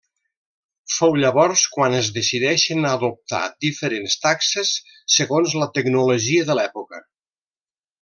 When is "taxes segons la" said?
4.27-5.73